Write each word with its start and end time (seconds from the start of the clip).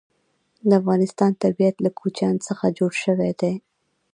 د 0.67 0.71
افغانستان 0.81 1.31
طبیعت 1.43 1.75
له 1.85 1.89
کوچیان 1.99 2.35
څخه 2.47 2.65
جوړ 2.77 2.91
شوی 3.03 3.31
دی. 3.41 3.53